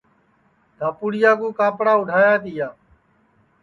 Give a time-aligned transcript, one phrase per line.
[0.77, 2.67] دھپُوڑِیا کُو کاپڑا اُڈایا تیا